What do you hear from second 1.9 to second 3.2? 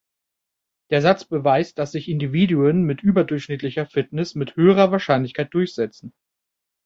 sich Individuen mit